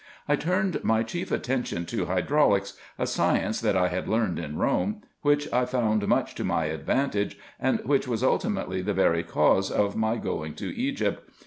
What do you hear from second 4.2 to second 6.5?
in Rome, which I found much to